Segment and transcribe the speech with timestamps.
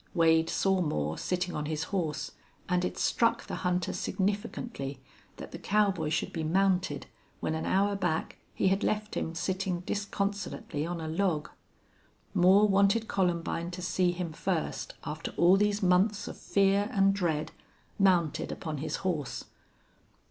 [0.15, 2.31] Wade saw Moore sitting on his horse.
[2.67, 4.99] And it struck the hunter significantly
[5.37, 7.05] that the cowboy should be mounted
[7.39, 11.49] when an hour back he had left him sitting disconsolately on a log.
[12.33, 17.51] Moore wanted Columbine to see him first, after all these months of fear and dread,
[17.99, 19.43] mounted upon his horse.